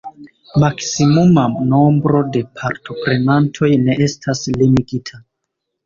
[0.61, 1.43] Maksimuma
[1.75, 5.27] nombro de partoprenantoj ne estas limigita.